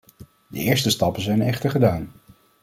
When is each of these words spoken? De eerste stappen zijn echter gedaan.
De 0.49 0.57
eerste 0.59 0.89
stappen 0.89 1.21
zijn 1.21 1.41
echter 1.41 1.69
gedaan. 1.69 2.11